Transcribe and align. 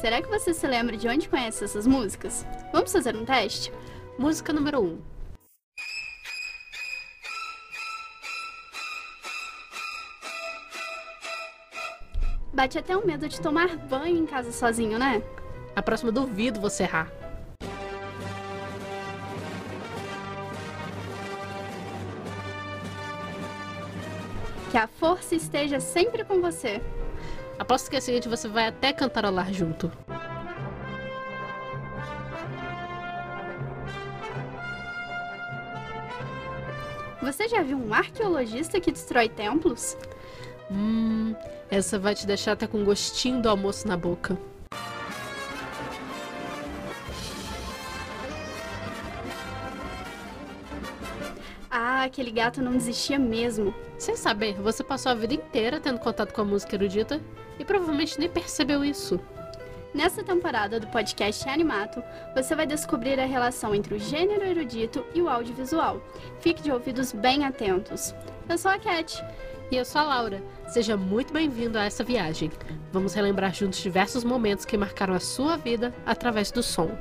será 0.00 0.22
que 0.22 0.28
você 0.28 0.54
se 0.54 0.66
lembra 0.66 0.96
de 0.96 1.08
onde 1.08 1.28
conhece 1.28 1.64
essas 1.64 1.86
músicas? 1.86 2.46
Vamos 2.72 2.92
fazer 2.92 3.16
um 3.16 3.24
teste? 3.24 3.72
Música 4.18 4.52
número 4.52 4.80
1. 4.80 4.84
Um. 4.84 5.02
Bate 12.52 12.78
até 12.78 12.96
um 12.96 13.04
medo 13.04 13.28
de 13.28 13.40
tomar 13.40 13.76
banho 13.76 14.16
em 14.16 14.26
casa 14.26 14.52
sozinho, 14.52 14.98
né? 14.98 15.22
A 15.76 15.82
próxima 15.82 16.10
duvido 16.10 16.60
você 16.60 16.84
errar. 16.84 17.10
Que 24.70 24.76
a 24.76 24.86
força 24.86 25.34
esteja 25.34 25.80
sempre 25.80 26.24
com 26.24 26.40
você. 26.40 26.80
Aposto 27.58 27.90
que 27.90 27.96
a 27.96 28.00
seguinte 28.00 28.28
você 28.28 28.46
vai 28.48 28.68
até 28.68 28.92
cantarolar 28.92 29.52
junto. 29.52 29.90
Você 37.20 37.48
já 37.48 37.62
viu 37.62 37.76
um 37.76 37.92
arqueologista 37.92 38.80
que 38.80 38.92
destrói 38.92 39.28
templos? 39.28 39.96
Hum, 40.70 41.34
essa 41.68 41.98
vai 41.98 42.14
te 42.14 42.26
deixar 42.26 42.52
até 42.52 42.66
com 42.66 42.84
gostinho 42.84 43.42
do 43.42 43.48
almoço 43.48 43.88
na 43.88 43.96
boca. 43.96 44.38
Ah, 51.98 52.04
aquele 52.04 52.30
gato 52.30 52.62
não 52.62 52.70
desistia 52.70 53.18
mesmo. 53.18 53.74
Sem 53.98 54.14
saber, 54.14 54.54
você 54.54 54.84
passou 54.84 55.10
a 55.10 55.16
vida 55.16 55.34
inteira 55.34 55.80
tendo 55.80 55.98
contato 55.98 56.32
com 56.32 56.42
a 56.42 56.44
música 56.44 56.76
erudita 56.76 57.20
e 57.58 57.64
provavelmente 57.64 58.20
nem 58.20 58.28
percebeu 58.28 58.84
isso. 58.84 59.18
Nessa 59.92 60.22
temporada 60.22 60.78
do 60.78 60.86
podcast 60.86 61.48
Animato, 61.48 62.00
você 62.36 62.54
vai 62.54 62.68
descobrir 62.68 63.18
a 63.18 63.26
relação 63.26 63.74
entre 63.74 63.96
o 63.96 63.98
gênero 63.98 64.44
erudito 64.44 65.04
e 65.12 65.20
o 65.20 65.28
audiovisual. 65.28 66.00
Fique 66.38 66.62
de 66.62 66.70
ouvidos 66.70 67.10
bem 67.10 67.44
atentos. 67.44 68.14
Eu 68.48 68.56
sou 68.56 68.70
a 68.70 68.78
Cat. 68.78 69.20
E 69.68 69.76
eu 69.76 69.84
sou 69.84 70.00
a 70.00 70.04
Laura. 70.04 70.40
Seja 70.68 70.96
muito 70.96 71.32
bem-vindo 71.32 71.80
a 71.80 71.84
essa 71.84 72.04
viagem. 72.04 72.52
Vamos 72.92 73.12
relembrar 73.12 73.52
juntos 73.52 73.80
diversos 73.80 74.22
momentos 74.22 74.64
que 74.64 74.76
marcaram 74.76 75.14
a 75.14 75.20
sua 75.20 75.56
vida 75.56 75.92
através 76.06 76.52
do 76.52 76.62
som. 76.62 76.96